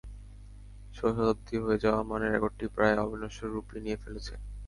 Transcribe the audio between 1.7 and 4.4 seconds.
যাওয়া মানে রেকর্ডটি প্রায় অবিনশ্বর রূপই নিয়ে ফেলেছে।